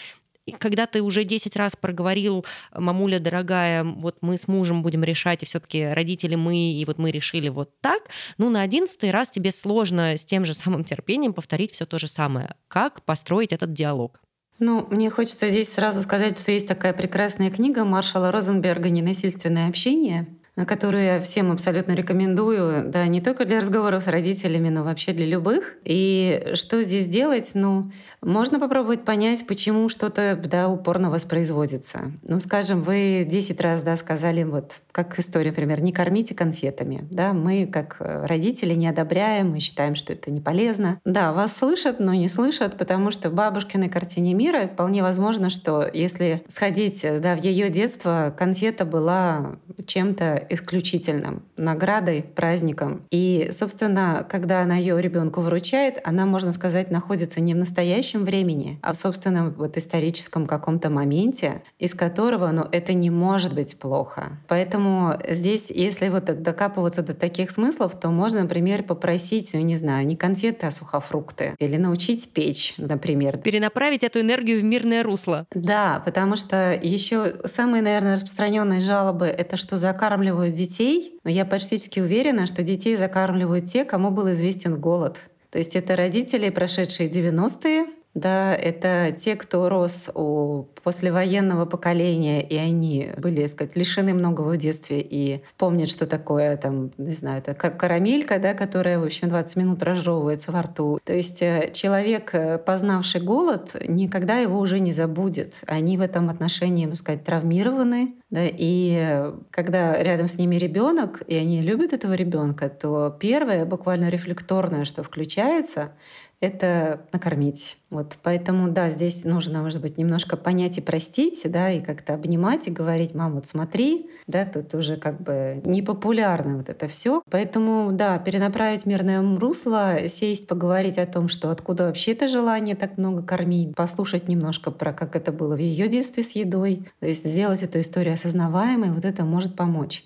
[0.58, 5.46] когда ты уже 10 раз проговорил, мамуля дорогая, вот мы с мужем будем решать, и
[5.46, 8.10] все-таки родители мы, и вот мы решили вот так,
[8.40, 12.08] ну на 11 раз тебе сложно с тем же самым терпением повторить все то же
[12.08, 12.56] самое.
[12.68, 14.22] Как построить этот диалог?
[14.58, 20.28] Ну, мне хочется здесь сразу сказать, что есть такая прекрасная книга Маршала Розенберга «Ненасильственное общение»,
[20.66, 25.26] которую я всем абсолютно рекомендую, да, не только для разговоров с родителями, но вообще для
[25.26, 25.76] любых.
[25.84, 27.52] И что здесь делать?
[27.54, 27.92] Ну,
[28.22, 32.12] можно попробовать понять, почему что-то, да, упорно воспроизводится.
[32.24, 37.34] Ну, скажем, вы 10 раз, да, сказали, вот, как история, например, не кормите конфетами, да,
[37.34, 41.00] мы, как родители, не одобряем, мы считаем, что это не полезно.
[41.06, 45.88] Да, вас слышат, но не слышат, потому что в бабушкиной картине мира вполне возможно, что
[45.92, 53.04] если сходить, да, в ее детство, конфета была чем-то исключительным, наградой, праздником.
[53.12, 58.80] И, собственно, когда она ее ребенку вручает, она, можно сказать, находится не в настоящем времени,
[58.82, 64.40] а в собственном вот историческом каком-то моменте, из которого, ну, это не может быть плохо.
[64.48, 70.06] Поэтому здесь, если вот докапываться до таких смыслов, то можно, например, попросить, ну, не знаю,
[70.06, 71.56] не конфеты, а сухофрукты.
[71.60, 73.38] Или научить печь, например.
[73.38, 75.46] Перенаправить эту энергию в мирное русло.
[75.54, 81.46] Да, потому что еще самые, наверное, распространенные жалобы— это что закармливают закармливают детей, но я
[81.46, 85.18] почти уверена, что детей закармливают те, кому был известен голод.
[85.52, 87.88] То есть это родители, прошедшие 90-е,
[88.20, 94.50] да, это те, кто рос у послевоенного поколения, и они были, так сказать, лишены многого
[94.50, 99.30] в детстве и помнят, что такое, там, не знаю, это карамелька, да, которая, в общем,
[99.30, 101.00] 20 минут разжевывается во рту.
[101.04, 105.62] То есть э, человек, э, познавший голод, никогда его уже не забудет.
[105.68, 111.36] Они в этом отношении, можно сказать, травмированы, да, и когда рядом с ними ребенок, и
[111.36, 115.94] они любят этого ребенка, то первое, буквально рефлекторное, что включается,
[116.42, 117.78] это накормить.
[117.90, 122.68] Вот, поэтому, да, здесь нужно, может быть, немножко понять и простить, да, и как-то обнимать
[122.68, 127.22] и говорить, мам, вот смотри, да, тут уже как бы непопулярно вот это все.
[127.30, 132.98] Поэтому, да, перенаправить мирное русло, сесть, поговорить о том, что откуда вообще это желание так
[132.98, 137.26] много кормить, послушать немножко про как это было в ее детстве с едой, то есть
[137.26, 140.06] сделать эту историю осознаваемой, вот это может помочь.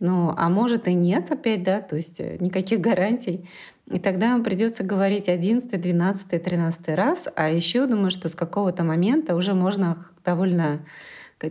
[0.00, 3.48] Ну, а может и нет опять, да, то есть никаких гарантий.
[3.90, 7.28] И тогда придется говорить 11, 12, 13 раз.
[7.34, 10.84] А еще думаю, что с какого-то момента уже можно довольно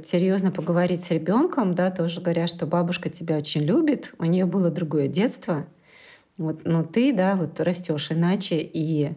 [0.06, 4.70] серьезно поговорить с ребенком, да, тоже говоря, что бабушка тебя очень любит, у нее было
[4.70, 5.66] другое детство,
[6.38, 9.16] вот, но ты, да, вот растешь иначе, и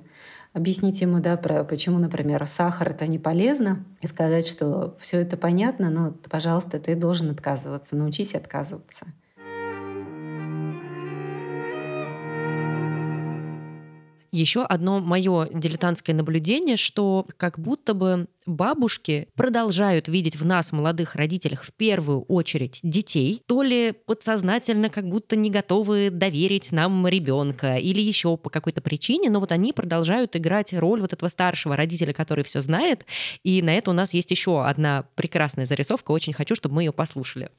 [0.53, 5.37] объяснить ему, да, про почему, например, сахар это не полезно, и сказать, что все это
[5.37, 9.07] понятно, но, пожалуйста, ты должен отказываться, научись отказываться.
[14.33, 21.15] Еще одно мое дилетантское наблюдение, что как будто бы бабушки продолжают видеть в нас, молодых
[21.17, 27.77] родителях, в первую очередь детей, то ли подсознательно как будто не готовы доверить нам ребенка
[27.77, 32.13] или еще по какой-то причине, но вот они продолжают играть роль вот этого старшего родителя,
[32.13, 33.05] который все знает.
[33.43, 36.13] И на это у нас есть еще одна прекрасная зарисовка.
[36.13, 37.51] Очень хочу, чтобы мы ее послушали.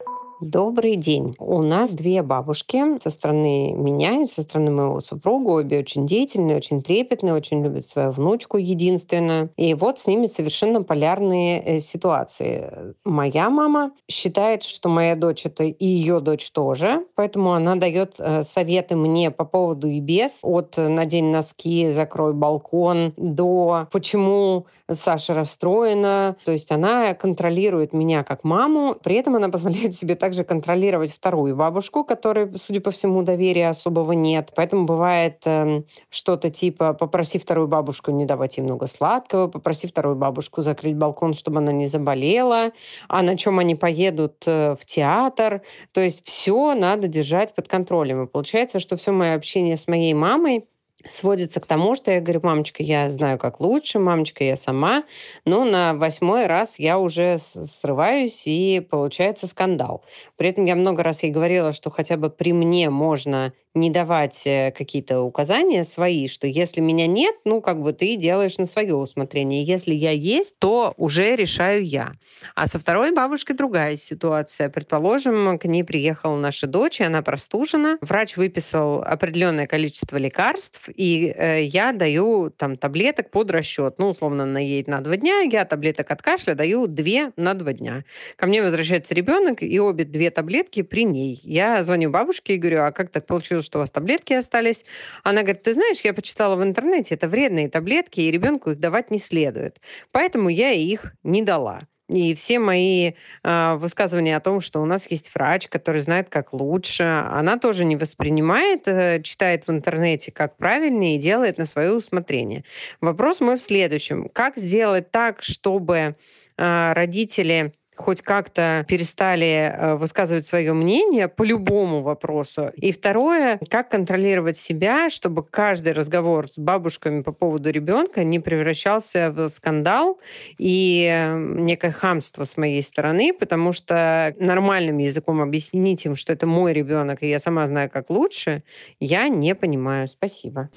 [0.41, 1.36] Добрый день.
[1.38, 5.51] У нас две бабушки со стороны меня и со стороны моего супруга.
[5.51, 9.51] Обе очень деятельные, очень трепетные, очень любят свою внучку единственную.
[9.56, 12.95] И вот с ними совершенно полярные э, ситуации.
[13.06, 18.41] Моя мама считает, что моя дочь это и ее дочь тоже, поэтому она дает э,
[18.41, 26.36] советы мне по поводу и без, от надень носки, закрой балкон, до почему Саша расстроена.
[26.45, 31.12] То есть она контролирует меня как маму, при этом она позволяет себе так также контролировать
[31.12, 34.54] вторую бабушку, которой, судя по всему, доверия особого нет.
[34.56, 40.15] Поэтому бывает э, что-то типа попроси вторую бабушку не давать ей много сладкого, попроси вторую
[40.15, 42.72] бабушку закрыть балкон, чтобы она не заболела,
[43.10, 45.63] а на чем они поедут э, в театр.
[45.91, 48.24] То есть все надо держать под контролем.
[48.24, 50.65] И получается, что все мое общение с моей мамой
[51.09, 55.03] сводится к тому, что я говорю, мамочка, я знаю, как лучше, мамочка, я сама,
[55.45, 60.03] но на восьмой раз я уже срываюсь, и получается скандал.
[60.37, 64.41] При этом я много раз ей говорила, что хотя бы при мне можно не давать
[64.45, 68.95] э, какие-то указания свои, что если меня нет, ну, как бы ты делаешь на свое
[68.95, 69.63] усмотрение.
[69.63, 72.12] Если я есть, то уже решаю я.
[72.55, 74.69] А со второй бабушкой другая ситуация.
[74.69, 77.97] Предположим, к ней приехала наша дочь, и она простужена.
[78.01, 83.95] Врач выписал определенное количество лекарств, и э, я даю там таблеток под расчет.
[83.97, 87.71] Ну, условно, она едет на два дня, я таблеток от кашля даю две на два
[87.71, 88.03] дня.
[88.36, 91.39] Ко мне возвращается ребенок, и обе две таблетки при ней.
[91.43, 94.86] Я звоню бабушке и говорю, а как так получилось, что у вас таблетки остались.
[95.24, 99.12] Она говорит, ты знаешь, я почитала в интернете, это вредные таблетки, и ребенку их давать
[99.12, 99.82] не следует.
[100.12, 101.82] Поэтому я их не дала.
[102.12, 106.52] И все мои э, высказывания о том, что у нас есть врач, который знает, как
[106.52, 111.93] лучше, она тоже не воспринимает, э, читает в интернете, как правильнее, и делает на свое
[111.93, 112.65] усмотрение.
[113.00, 114.28] Вопрос мой в следующем.
[114.28, 116.15] Как сделать так, чтобы
[116.58, 122.71] э, родители хоть как-то перестали э, высказывать свое мнение по любому вопросу.
[122.75, 129.31] И второе, как контролировать себя, чтобы каждый разговор с бабушками по поводу ребенка не превращался
[129.31, 130.19] в скандал
[130.57, 136.47] и э, некое хамство с моей стороны, потому что нормальным языком объяснить им, что это
[136.47, 138.63] мой ребенок, и я сама знаю, как лучше,
[138.99, 140.07] я не понимаю.
[140.07, 140.69] Спасибо.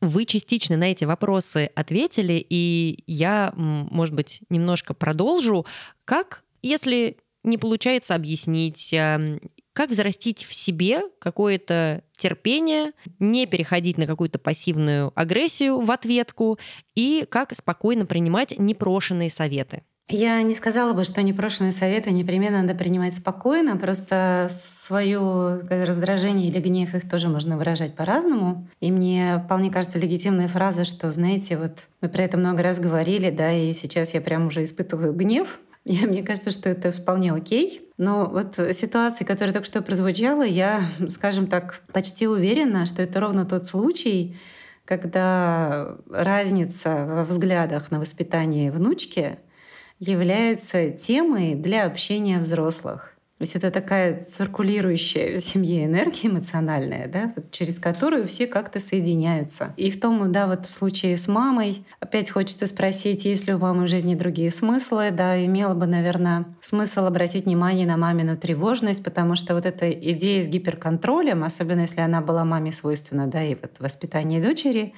[0.00, 5.66] Вы частично на эти вопросы ответили, и я, может быть, немножко продолжу.
[6.06, 9.40] Как если не получается объяснить, эм,
[9.72, 16.58] как взрастить в себе какое-то терпение, не переходить на какую-то пассивную агрессию в ответку
[16.94, 19.82] и как спокойно принимать непрошенные советы.
[20.12, 26.58] Я не сказала бы, что непрошенные советы непременно надо принимать спокойно, просто свое раздражение или
[26.58, 28.66] гнев их тоже можно выражать по-разному.
[28.80, 33.30] И мне вполне кажется легитимная фраза, что, знаете, вот мы про это много раз говорили,
[33.30, 35.60] да, и сейчас я прям уже испытываю гнев,
[35.90, 37.90] мне, мне кажется, что это вполне окей.
[37.98, 43.44] Но вот ситуация, которая только что прозвучала, я, скажем так, почти уверена, что это ровно
[43.44, 44.38] тот случай,
[44.84, 49.38] когда разница во взглядах на воспитание внучки
[49.98, 53.14] является темой для общения взрослых.
[53.40, 58.80] То есть это такая циркулирующая в семье энергия эмоциональная, да, вот через которую все как-то
[58.80, 59.72] соединяются.
[59.78, 63.58] И в том, да, вот в случае с мамой, опять хочется спросить, есть ли у
[63.58, 69.02] мамы в жизни другие смыслы, да, имело бы, наверное, смысл обратить внимание на мамину тревожность,
[69.02, 73.54] потому что вот эта идея с гиперконтролем, особенно если она была маме свойственна, да, и
[73.54, 74.92] вот воспитание дочери,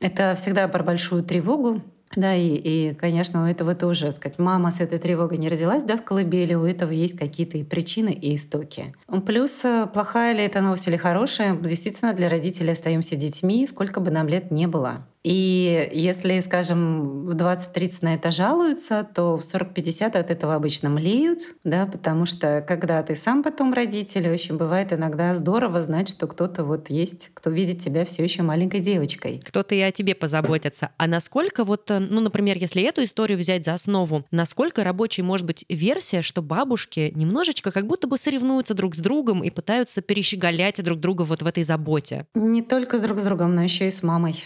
[0.00, 1.82] это всегда про большую тревогу,
[2.16, 5.96] да, и, и, конечно, у этого тоже, сказать, мама с этой тревогой не родилась, да,
[5.96, 8.94] в колыбели, у этого есть какие-то и причины, и истоки.
[9.26, 14.10] Плюс, э, плохая ли это новость или хорошая, действительно, для родителей остаемся детьми, сколько бы
[14.10, 15.06] нам лет не было.
[15.28, 21.40] И если, скажем, в 20-30 на это жалуются, то в 40-50 от этого обычно млеют,
[21.64, 26.64] да, потому что когда ты сам потом родитель, очень бывает иногда здорово знать, что кто-то
[26.64, 29.42] вот есть, кто видит тебя все еще маленькой девочкой.
[29.44, 30.92] Кто-то и о тебе позаботится.
[30.96, 35.44] А насколько вот, э, ну, например, если эту историю взять за основу, насколько рабочей может
[35.46, 40.82] быть версия, что бабушки немножечко как будто бы соревнуются друг с другом и пытаются перещеголять
[40.82, 42.26] друг друга вот в этой заботе?
[42.34, 44.42] Не только друг с другом, но еще и с мамой.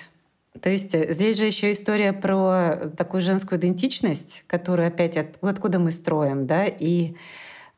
[0.61, 5.79] То есть э, здесь же еще история про такую женскую идентичность, которую опять от, откуда
[5.79, 7.15] мы строим, да, и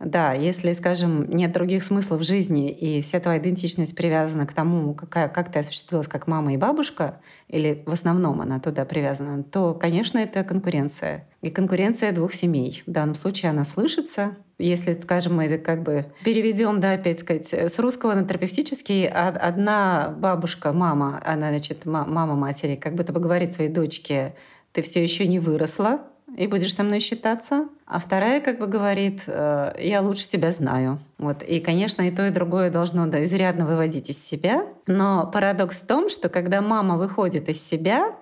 [0.00, 4.92] да, если, скажем, нет других смыслов в жизни, и вся твоя идентичность привязана к тому,
[4.92, 9.72] какая, как ты осуществилась как мама и бабушка, или в основном она туда привязана, то,
[9.72, 11.28] конечно, это конкуренция.
[11.42, 12.82] И конкуренция двух семей.
[12.86, 14.36] В данном случае она слышится.
[14.58, 20.72] Если, скажем, мы как бы переведем, да, опять сказать, с русского на терапевтический, одна бабушка,
[20.72, 24.34] мама, она, значит, мама матери, как будто бы говорит своей дочке,
[24.72, 26.02] ты все еще не выросла,
[26.36, 27.68] и будешь со мной считаться.
[27.86, 30.98] А вторая как бы говорит, э, я лучше тебя знаю.
[31.18, 31.42] Вот.
[31.42, 34.66] И, конечно, и то, и другое должно да, изрядно выводить из себя.
[34.86, 38.14] Но парадокс в том, что когда мама выходит из себя,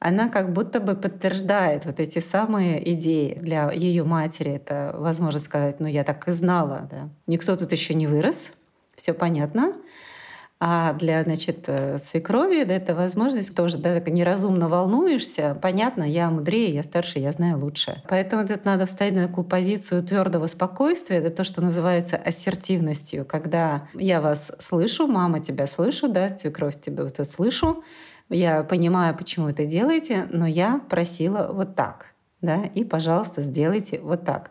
[0.00, 4.52] она как будто бы подтверждает вот эти самые идеи для ее матери.
[4.52, 7.08] Это возможно сказать, ну я так и знала, да.
[7.26, 8.52] Никто тут еще не вырос,
[8.94, 9.74] все понятно.
[10.60, 15.56] А для, значит, э, свекрови да, это возможность тоже, да, так неразумно волнуешься.
[15.62, 18.02] Понятно, я мудрее, я старше, я знаю лучше.
[18.08, 23.86] Поэтому это надо встать на такую позицию твердого спокойствия, это то, что называется ассертивностью, когда
[23.94, 27.84] я вас слышу, мама тебя слышу, да, свекровь тебя вот слышу,
[28.28, 32.06] я понимаю, почему это делаете, но я просила вот так,
[32.40, 34.50] да, и, пожалуйста, сделайте вот так.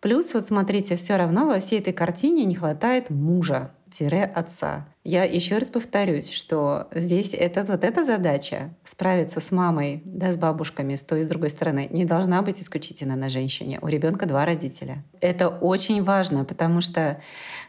[0.00, 3.72] Плюс, вот смотрите, все равно во всей этой картине не хватает мужа
[4.34, 4.86] отца.
[5.04, 10.36] Я еще раз повторюсь, что здесь это, вот эта задача справиться с мамой, да, с
[10.36, 13.78] бабушками, с той и с другой стороны, не должна быть исключительно на женщине.
[13.82, 15.04] У ребенка два родителя.
[15.20, 17.20] Это очень важно, потому что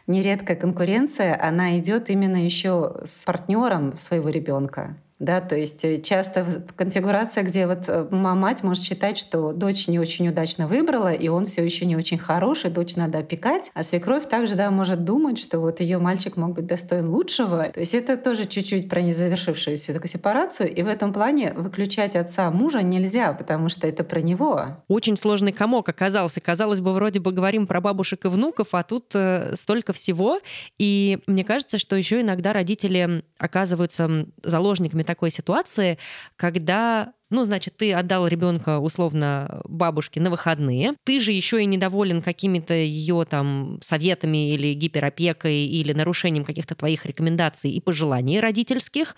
[0.06, 4.96] нередко конкуренция, она идет именно еще с партнером своего ребенка.
[5.18, 6.46] Да, то есть э, часто
[6.76, 11.46] конфигурация, где вот э, мать может считать, что дочь не очень удачно выбрала, и он
[11.46, 15.58] все еще не очень хороший, дочь надо опекать, а свекровь также да, может думать, что
[15.58, 17.64] вот ее мальчик мог быть достоин лучшего.
[17.64, 22.50] То есть это тоже чуть-чуть про незавершившуюся такую сепарацию, и в этом плане выключать отца
[22.52, 24.76] мужа нельзя, потому что это про него.
[24.86, 26.40] Очень сложный комок оказался.
[26.40, 30.40] Казалось бы, вроде бы говорим про бабушек и внуков, а тут э, столько всего.
[30.78, 35.98] И мне кажется, что еще иногда родители оказываются заложниками такой ситуации,
[36.36, 42.22] когда ну, значит, ты отдал ребенка условно бабушке на выходные, ты же еще и недоволен
[42.22, 49.14] какими-то ее там советами или гиперопекой или нарушением каких-то твоих рекомендаций и пожеланий родительских,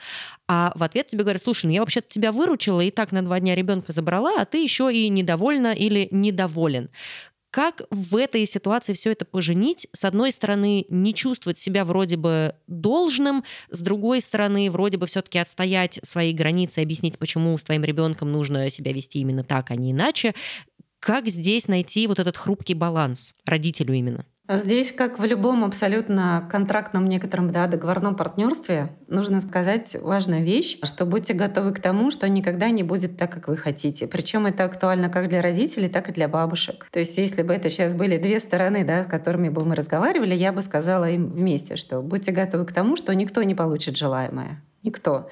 [0.49, 3.38] а в ответ тебе говорят, слушай, ну я вообще-то тебя выручила и так на два
[3.38, 6.91] дня ребенка забрала, а ты еще и недовольна или недоволен.
[7.51, 9.88] Как в этой ситуации все это поженить?
[9.92, 15.38] С одной стороны, не чувствовать себя вроде бы должным, с другой стороны, вроде бы все-таки
[15.38, 19.90] отстоять свои границы, объяснить, почему с твоим ребенком нужно себя вести именно так, а не
[19.90, 20.34] иначе.
[21.01, 24.26] Как здесь найти вот этот хрупкий баланс родителю именно?
[24.53, 31.07] Здесь, как в любом абсолютно контрактном некотором да, договорном партнерстве, нужно сказать важную вещь, что
[31.07, 34.09] будьте готовы к тому, что никогда не будет так, как вы хотите.
[34.09, 36.88] Причем это актуально как для родителей, так и для бабушек.
[36.90, 40.34] То есть если бы это сейчас были две стороны, да, с которыми бы мы разговаривали,
[40.34, 44.61] я бы сказала им вместе, что будьте готовы к тому, что никто не получит желаемое.
[44.82, 45.28] Никто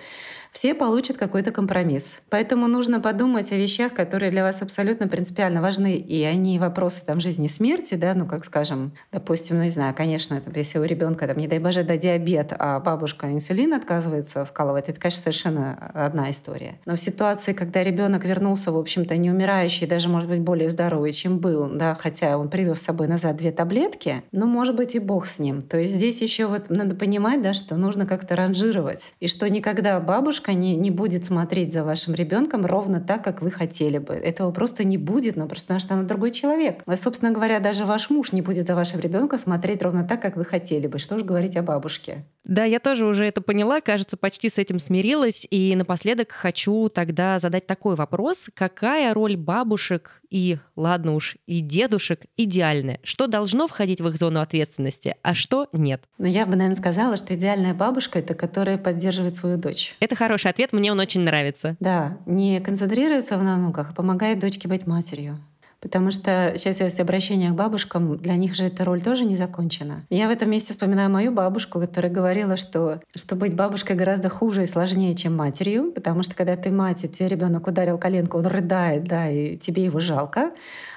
[0.53, 2.18] все получат какой-то компромисс.
[2.30, 7.20] Поэтому нужно подумать о вещах, которые для вас абсолютно принципиально важны, и они вопросы там
[7.20, 10.84] жизни и смерти, да, ну, как скажем, допустим, ну, не знаю, конечно, там, если у
[10.84, 15.74] ребенка, там, не дай боже, да, диабет, а бабушка инсулин отказывается вкалывать, это, конечно, совершенно
[15.94, 16.78] одна история.
[16.86, 21.12] Но в ситуации, когда ребенок вернулся, в общем-то, не умирающий, даже, может быть, более здоровый,
[21.12, 24.99] чем был, да, хотя он привез с собой назад две таблетки, ну, может быть, и
[24.99, 25.62] бог с ним.
[25.62, 30.01] То есть здесь еще вот надо понимать, да, что нужно как-то ранжировать, и что никогда
[30.01, 34.14] бабушка бабушка не, не будет смотреть за вашим ребенком ровно так, как вы хотели бы.
[34.14, 36.82] Этого просто не будет, ну, просто потому что она другой человек.
[36.86, 40.36] И, собственно говоря, даже ваш муж не будет за вашим ребенком смотреть ровно так, как
[40.36, 40.99] вы хотели бы.
[40.99, 42.24] Что же говорить о бабушке?
[42.49, 45.46] Да, я тоже уже это поняла, кажется, почти с этим смирилась.
[45.51, 48.49] И напоследок хочу тогда задать такой вопрос.
[48.55, 53.01] Какая роль бабушек и, ладно уж, и дедушек идеальная?
[53.03, 56.03] Что должно входить в их зону ответственности, а что нет?
[56.16, 59.94] Ну, я бы, наверное, сказала, что идеальная бабушка— это которая поддерживает свою дочь.
[60.01, 61.76] Это хороший ответ, мне он очень нравится.
[61.80, 65.38] Да, не концентрируется в внуках, а помогает дочке быть матерью.
[65.80, 70.04] Потому что сейчас, если обращение к бабушкам, для них же эта роль тоже не закончена.
[70.10, 74.64] Я в этом месте вспоминаю мою бабушку, которая говорила, что, что быть бабушкой гораздо хуже
[74.64, 78.46] и сложнее, чем матерью, потому что когда ты мать, и тебе ребенок ударил коленку, он
[78.46, 80.50] рыдает, да, и тебе его жалко.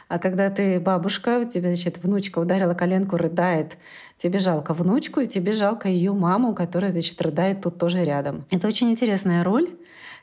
[0.07, 3.77] А когда ты бабушка, тебе, значит, внучка ударила коленку, рыдает,
[4.17, 8.45] тебе жалко внучку, и тебе жалко ее маму, которая, значит, рыдает тут тоже рядом.
[8.49, 9.69] Это очень интересная роль.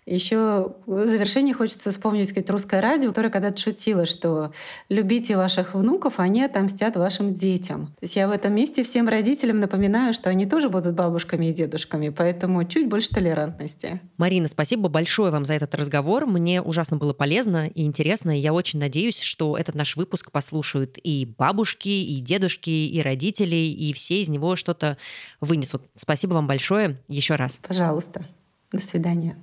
[0.09, 4.53] Еще в завершении хочется вспомнить сказать, русское радио, которое когда-то шутило, что
[4.89, 7.89] любите ваших внуков, они отомстят вашим детям.
[7.89, 11.53] То есть я в этом месте всем родителям напоминаю, что они тоже будут бабушками и
[11.53, 14.01] дедушками, поэтому чуть больше толерантности.
[14.17, 16.25] Марина, спасибо большое вам за этот разговор.
[16.27, 18.37] Мне ужасно было полезно и интересно.
[18.37, 23.57] И я очень надеюсь, что этот наш выпуск послушают и бабушки, и дедушки, и родители,
[23.57, 24.97] и все из него что-то
[25.43, 25.83] вынесут.
[25.95, 27.61] Спасибо вам большое еще раз.
[27.67, 28.25] Пожалуйста.
[28.73, 29.37] До свидания.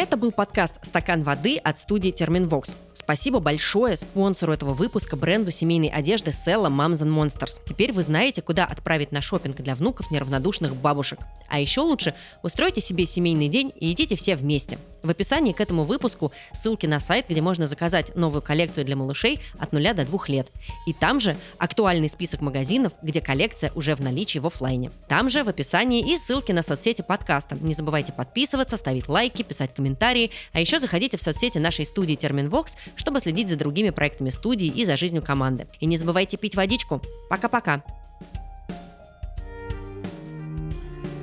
[0.00, 2.74] Это был подкаст «Стакан воды» от студии Терминвокс.
[2.94, 7.60] Спасибо большое спонсору этого выпуска бренду семейной одежды Sella Moms and Monsters.
[7.68, 11.18] Теперь вы знаете, куда отправить на шопинг для внуков неравнодушных бабушек.
[11.50, 14.78] А еще лучше устройте себе семейный день и идите все вместе.
[15.02, 19.40] В описании к этому выпуску ссылки на сайт, где можно заказать новую коллекцию для малышей
[19.58, 20.48] от 0 до 2 лет.
[20.86, 24.90] И там же актуальный список магазинов, где коллекция уже в наличии в офлайне.
[25.08, 27.56] Там же в описании и ссылки на соцсети подкаста.
[27.60, 30.30] Не забывайте подписываться, ставить лайки, писать комментарии.
[30.52, 34.84] А еще заходите в соцсети нашей студии Терминвокс, чтобы следить за другими проектами студии и
[34.84, 35.66] за жизнью команды.
[35.80, 37.00] И не забывайте пить водичку.
[37.28, 37.82] Пока-пока!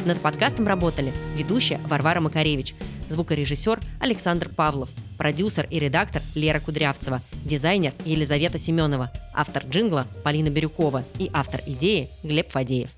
[0.05, 2.75] Над подкастом работали ведущая Варвара Макаревич,
[3.09, 11.03] звукорежиссер Александр Павлов, продюсер и редактор Лера Кудрявцева, дизайнер Елизавета Семенова, автор джингла Полина Бирюкова
[11.19, 12.96] и автор идеи Глеб Фадеев.